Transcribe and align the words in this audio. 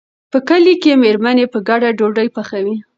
په 0.31 0.37
کلي 0.49 0.73
کې 0.81 0.91
مېرمنې 1.03 1.45
په 1.53 1.59
ګډه 1.69 1.89
ډوډۍ 1.97 2.27
پخوي. 2.35 2.75